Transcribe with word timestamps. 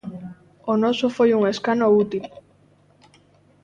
O 0.71 0.73
noso 0.83 1.07
foi 1.15 1.29
un 1.37 1.43
escano 1.53 1.85
útil. 2.03 2.25